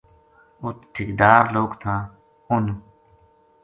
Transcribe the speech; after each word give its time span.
اُت 0.63 0.77
ٹھیکیدار 0.93 1.43
لوک 1.53 1.71
تھا 1.81 1.95
اُنھ 2.51 2.71